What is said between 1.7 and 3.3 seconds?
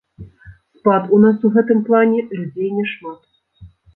плане, людзей няшмат.